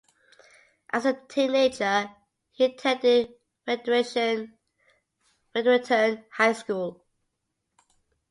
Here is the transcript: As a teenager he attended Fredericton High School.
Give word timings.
As 0.91 1.05
a 1.05 1.13
teenager 1.13 2.09
he 2.53 2.63
attended 2.65 3.35
Fredericton 3.65 4.55
High 6.31 6.53
School. 6.53 7.05